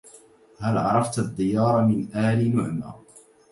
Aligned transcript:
هل 0.59 0.77
عرفت 0.77 1.19
الديار 1.19 1.81
من 1.85 2.07
آل 2.15 2.55
نعمى 2.55 2.93